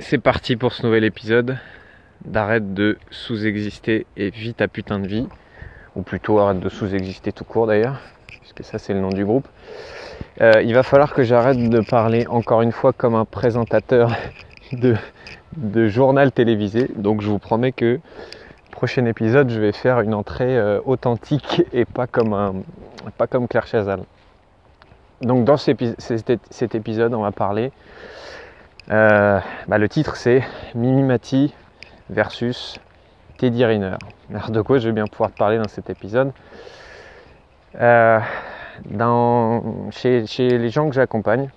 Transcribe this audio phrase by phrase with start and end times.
[0.00, 1.58] c'est parti pour ce nouvel épisode
[2.24, 5.26] d'arrête de sous-exister et vis ta putain de vie.
[5.96, 9.48] Ou plutôt arrête de sous-exister tout court d'ailleurs, puisque ça c'est le nom du groupe.
[10.40, 14.12] Euh, il va falloir que j'arrête de parler encore une fois comme un présentateur
[14.72, 16.88] de, journal télévisé.
[16.94, 17.98] Donc je vous promets que
[18.70, 22.54] prochain épisode je vais faire une entrée euh, authentique et pas comme, un,
[23.16, 24.00] pas comme Claire Chazal.
[25.22, 27.72] Donc dans cet, cet épisode on va parler
[28.90, 30.42] euh, bah, le titre c'est
[30.74, 31.54] Mimimati
[32.10, 32.78] versus
[33.36, 33.96] Teddy Riner.
[34.30, 36.32] Alors de quoi je vais bien pouvoir te parler dans cet épisode
[37.76, 38.20] euh,
[39.90, 41.50] chez, les gens que j'accompagne,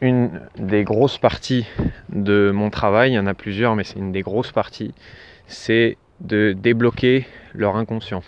[0.00, 1.66] une des grosses parties
[2.08, 4.94] de mon travail, il y en a plusieurs, mais c'est une des grosses parties,
[5.46, 8.22] c'est de débloquer leur inconscient.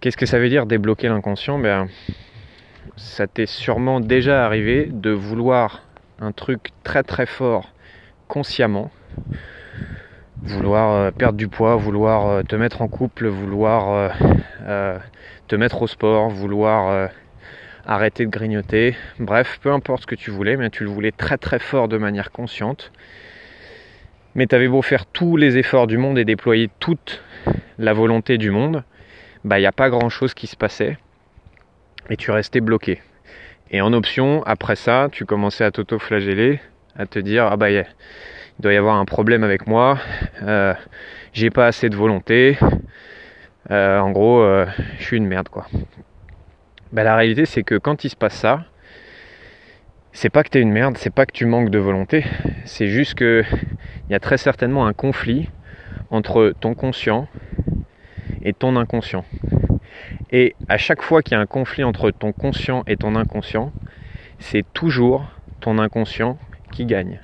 [0.00, 1.58] Qu'est-ce que ça veut dire débloquer l'inconscient?
[1.58, 1.88] Ben,
[2.96, 5.82] ça t'est sûrement déjà arrivé de vouloir
[6.20, 7.72] un truc très très fort
[8.28, 8.90] consciemment,
[10.42, 14.12] vouloir euh, perdre du poids, vouloir euh, te mettre en couple, vouloir
[14.66, 14.98] euh,
[15.48, 17.10] te mettre au sport, vouloir
[17.86, 21.38] arrêter de grignoter, bref, peu importe ce que tu voulais, mais tu le voulais très
[21.38, 22.90] très fort de manière consciente.
[24.34, 27.22] Mais tu avais beau faire tous les efforts du monde et déployer toute
[27.78, 28.82] la volonté du monde,
[29.44, 30.98] bah il n'y a pas grand chose qui se passait
[32.10, 33.00] et tu restais bloqué.
[33.70, 36.60] Et en option, après ça, tu commençais à t'auto-flageller,
[36.96, 37.84] à te dire ah bah il
[38.60, 39.98] doit y avoir un problème avec moi,
[40.42, 40.74] euh,
[41.32, 42.58] j'ai pas assez de volonté,
[43.70, 44.66] euh, en gros, euh,
[44.98, 45.66] je suis une merde quoi.
[46.92, 48.64] Bah, la réalité c'est que quand il se passe ça,
[50.12, 52.24] c'est pas que tu es une merde, c'est pas que tu manques de volonté,
[52.64, 53.44] c'est juste que
[54.08, 55.50] il y a très certainement un conflit
[56.10, 57.26] entre ton conscient
[58.42, 59.24] et ton inconscient.
[60.30, 63.72] Et à chaque fois qu'il y a un conflit entre ton conscient et ton inconscient,
[64.38, 65.26] c'est toujours
[65.60, 66.38] ton inconscient
[66.72, 67.20] qui gagne.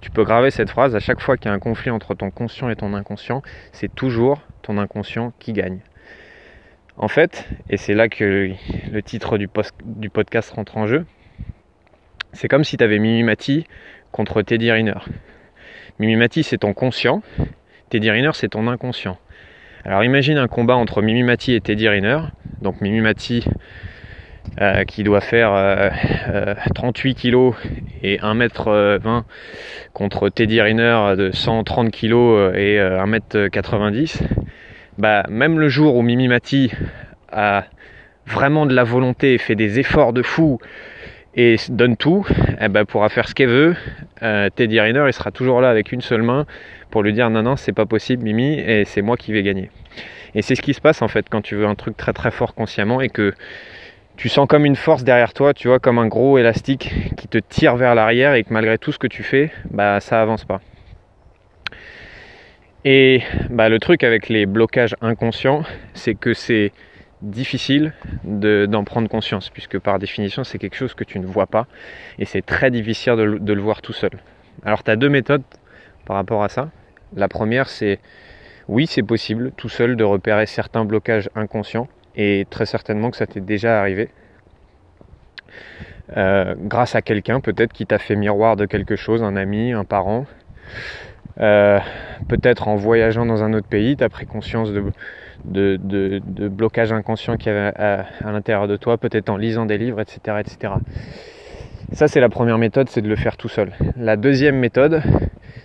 [0.00, 2.30] Tu peux graver cette phrase, à chaque fois qu'il y a un conflit entre ton
[2.30, 3.42] conscient et ton inconscient,
[3.72, 5.80] c'est toujours ton inconscient qui gagne.
[6.96, 8.52] En fait, et c'est là que
[8.90, 9.48] le titre du,
[10.10, 11.06] podcast rentre en jeu,
[12.32, 13.66] c'est comme si tu avais Mimimati
[14.12, 14.98] contre Teddy Riner.
[15.98, 17.22] Mimimati c'est ton conscient,
[17.90, 19.18] Teddy Riner c'est ton inconscient.
[19.84, 22.18] Alors imagine un combat entre Mimimati et Teddy Riner.
[22.60, 23.46] Donc Mimimati
[24.60, 25.52] euh, qui doit faire
[26.74, 27.56] 38 euh, euh, kg
[28.02, 29.22] et 1m20
[29.94, 34.20] contre Teddy Riner de 130 kg et 1m90.
[34.98, 36.72] Bah, même le jour où Mimimati
[37.32, 37.64] a
[38.26, 40.58] vraiment de la volonté et fait des efforts de fou
[41.34, 42.26] et donne tout,
[42.60, 43.76] eh ben, pourra faire ce qu'elle veut.
[44.56, 46.46] Teddy Riner il sera toujours là avec une seule main
[46.90, 49.70] pour lui dire non non c'est pas possible Mimi et c'est moi qui vais gagner.
[50.34, 52.30] Et c'est ce qui se passe en fait quand tu veux un truc très très
[52.30, 53.32] fort consciemment et que
[54.16, 57.38] tu sens comme une force derrière toi, tu vois, comme un gros élastique qui te
[57.38, 60.60] tire vers l'arrière et que malgré tout ce que tu fais, bah ça avance pas.
[62.84, 65.64] Et bah, le truc avec les blocages inconscients,
[65.94, 66.72] c'est que c'est
[67.22, 67.92] difficile
[68.24, 71.66] d'en prendre conscience, puisque par définition c'est quelque chose que tu ne vois pas,
[72.18, 74.12] et c'est très difficile de, le voir tout seul.
[74.64, 75.42] Alors tu as deux méthodes
[76.04, 76.70] par rapport à ça.
[77.14, 77.98] La première, c'est
[78.68, 83.26] oui, c'est possible tout seul de repérer certains blocages inconscients et très certainement que ça
[83.26, 84.10] t'est déjà arrivé.
[86.16, 89.84] Euh, grâce à quelqu'un peut-être qui t'a fait miroir de quelque chose, un ami, un
[89.84, 90.26] parent.
[91.40, 91.78] Euh,
[92.28, 94.84] peut-être en voyageant dans un autre pays, tu as pris conscience de,
[95.44, 99.78] de, blocages inconscients qu'il y avait à, à l'intérieur de toi, peut-être en lisant des
[99.78, 100.38] livres, etc.
[100.40, 100.74] etc.
[101.92, 103.72] Ça, c'est la première méthode, c'est de le faire tout seul.
[103.96, 105.02] La deuxième méthode,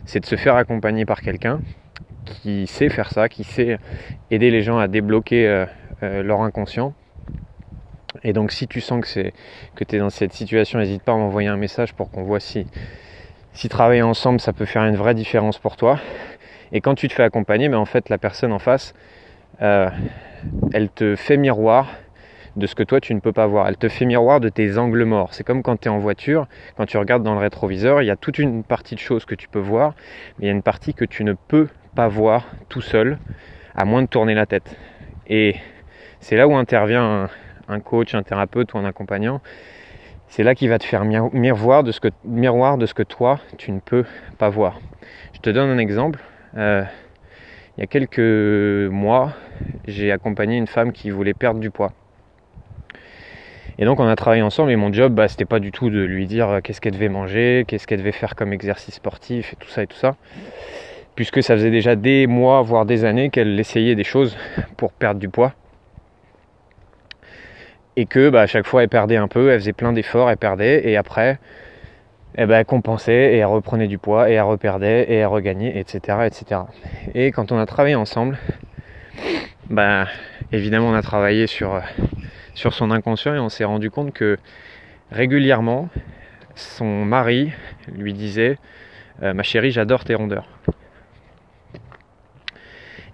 [0.05, 1.59] c'est de se faire accompagner par quelqu'un
[2.25, 3.77] qui sait faire ça, qui sait
[4.31, 5.65] aider les gens à débloquer euh,
[6.03, 6.93] euh, leur inconscient.
[8.23, 9.31] Et donc si tu sens que,
[9.75, 12.39] que tu es dans cette situation, n'hésite pas à m'envoyer un message pour qu'on voit
[12.39, 12.65] si,
[13.53, 15.99] si travailler ensemble, ça peut faire une vraie différence pour toi.
[16.71, 18.93] Et quand tu te fais accompagner, mais ben, en fait la personne en face,
[19.61, 19.89] euh,
[20.73, 21.87] elle te fait miroir
[22.55, 23.67] de ce que toi tu ne peux pas voir.
[23.67, 25.33] Elle te fait miroir de tes angles morts.
[25.33, 26.47] C'est comme quand tu es en voiture,
[26.77, 29.35] quand tu regardes dans le rétroviseur, il y a toute une partie de choses que
[29.35, 29.95] tu peux voir,
[30.37, 33.17] mais il y a une partie que tu ne peux pas voir tout seul,
[33.75, 34.75] à moins de tourner la tête.
[35.27, 35.55] Et
[36.19, 37.29] c'est là où intervient
[37.67, 39.41] un, coach, un thérapeute ou un accompagnant.
[40.27, 43.39] C'est là qu'il va te faire miroir de, ce que, miroir de ce que toi,
[43.57, 44.05] tu ne peux
[44.37, 44.79] pas voir.
[45.33, 46.19] Je te donne un exemple.
[46.57, 46.83] Euh,
[47.77, 49.33] il y a quelques mois,
[49.87, 51.91] j'ai accompagné une femme qui voulait perdre du poids.
[53.77, 55.99] Et donc on a travaillé ensemble et mon job, bah, c'était pas du tout de
[55.99, 59.55] lui dire euh, qu'est-ce qu'elle devait manger, qu'est-ce qu'elle devait faire comme exercice sportif et
[59.57, 60.15] tout ça et tout ça.
[61.15, 64.37] Puisque ça faisait déjà des mois, voire des années qu'elle essayait des choses
[64.77, 65.53] pour perdre du poids.
[67.97, 70.37] Et que bah, à chaque fois elle perdait un peu, elle faisait plein d'efforts, elle
[70.37, 71.39] perdait, et après
[72.37, 75.77] eh ben, elle compensait et elle reprenait du poids et elle reperdait et elle regagnait,
[75.79, 76.61] etc., etc.
[77.13, 78.37] Et quand on a travaillé ensemble,
[79.69, 80.07] bah,
[80.51, 81.81] évidemment on a travaillé sur,
[82.53, 84.37] sur son inconscient et on s'est rendu compte que
[85.11, 85.89] régulièrement
[86.55, 87.51] son mari
[87.93, 88.57] lui disait
[89.23, 90.47] euh, ma chérie j'adore tes rondeurs.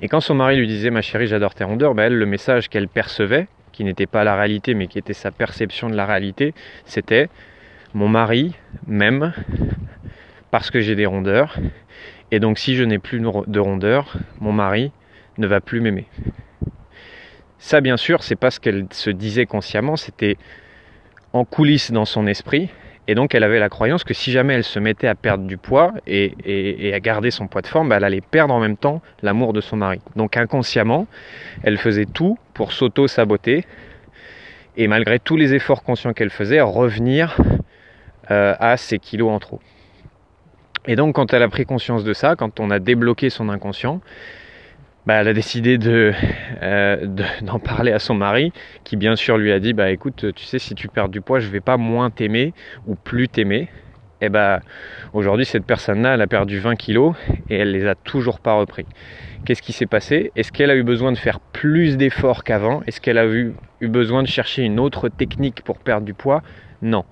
[0.01, 2.87] Et quand son mari lui disait ma chérie j'adore tes rondeurs, elle le message qu'elle
[2.87, 7.29] percevait, qui n'était pas la réalité mais qui était sa perception de la réalité, c'était
[7.93, 8.53] mon mari
[8.87, 9.33] m'aime
[10.49, 11.57] parce que j'ai des rondeurs.
[12.31, 14.91] Et donc si je n'ai plus de rondeurs, mon mari
[15.37, 16.07] ne va plus m'aimer.
[17.59, 20.37] Ça bien sûr, c'est pas ce qu'elle se disait consciemment, c'était
[21.33, 22.69] en coulisses dans son esprit.
[23.07, 25.57] Et donc elle avait la croyance que si jamais elle se mettait à perdre du
[25.57, 29.01] poids et, à garder son poids de forme, bah, elle allait perdre en même temps
[29.21, 29.99] l'amour de son mari.
[30.15, 31.07] Donc inconsciemment,
[31.63, 33.65] elle faisait tout pour s'auto-saboter
[34.77, 37.37] et malgré tous les efforts conscients qu'elle faisait, revenir
[38.29, 39.59] euh, à ses kilos en trop.
[40.85, 44.01] Et donc quand elle a pris conscience de ça, quand on a débloqué son inconscient,
[45.05, 48.51] bah, elle a décidé euh, de, d'en parler à son mari,
[48.83, 51.39] qui bien sûr lui a dit bah écoute, tu sais, si tu perds du poids,
[51.39, 52.53] je vais pas moins t'aimer
[52.87, 53.69] ou plus t'aimer.
[54.21, 54.61] Et bah
[55.13, 57.15] aujourd'hui cette personne-là, elle a perdu 20 kilos
[57.49, 58.85] et elle les a toujours pas repris.
[59.45, 60.31] Qu'est-ce qui s'est passé?
[60.35, 62.83] Est-ce qu'elle a eu besoin de faire plus d'efforts qu'avant?
[62.85, 66.43] Est-ce qu'elle a eu, eu besoin de chercher une autre technique pour perdre du poids?
[66.83, 67.03] Non.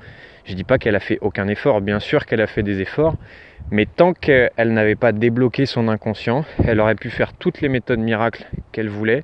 [0.45, 2.81] Je ne dis pas qu'elle a fait aucun effort, bien sûr qu'elle a fait des
[2.81, 3.15] efforts,
[3.71, 7.99] mais tant qu'elle n'avait pas débloqué son inconscient, elle aurait pu faire toutes les méthodes
[7.99, 9.23] miracles qu'elle voulait,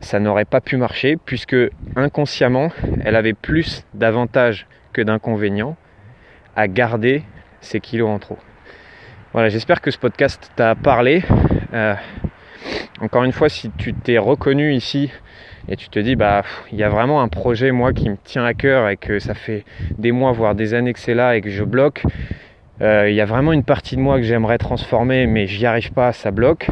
[0.00, 1.56] ça n'aurait pas pu marcher puisque
[1.94, 2.72] inconsciemment,
[3.04, 5.76] elle avait plus d'avantages que d'inconvénients
[6.56, 7.22] à garder
[7.60, 8.38] ses kilos en trop.
[9.32, 11.22] Voilà, j'espère que ce podcast t'a parlé.
[11.72, 11.94] Euh,
[13.00, 15.10] encore une fois, si tu t'es reconnu ici
[15.68, 18.44] et tu te dis bah il y a vraiment un projet moi qui me tient
[18.44, 19.64] à cœur et que ça fait
[19.98, 22.02] des mois voire des années que c'est là et que je bloque
[22.80, 25.92] euh, il y a vraiment une partie de moi que j'aimerais transformer mais j'y arrive
[25.92, 26.68] pas ça bloque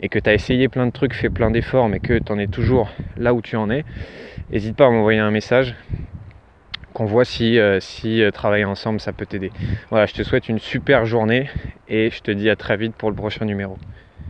[0.00, 2.38] et que tu as essayé plein de trucs fait plein d'efforts mais que tu en
[2.38, 3.84] es toujours là où tu en es
[4.50, 5.76] n'hésite pas à m'envoyer un message
[6.94, 9.52] qu'on voit si, euh, si euh, travailler ensemble ça peut t'aider.
[9.90, 11.50] Voilà je te souhaite une super journée
[11.88, 13.76] et je te dis à très vite pour le prochain numéro